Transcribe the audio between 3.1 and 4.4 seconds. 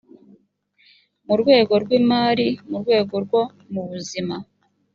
rwo mubuzima